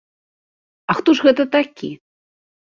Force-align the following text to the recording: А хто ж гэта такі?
А 0.89 0.97
хто 1.01 1.15
ж 1.21 1.27
гэта 1.29 1.47
такі? 1.59 1.93